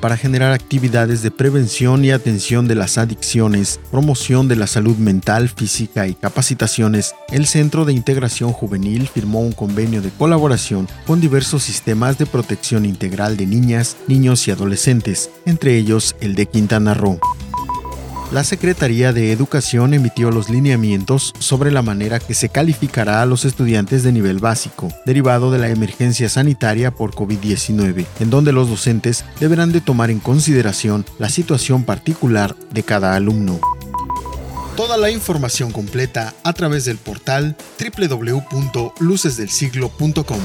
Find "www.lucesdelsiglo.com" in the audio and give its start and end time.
37.78-40.40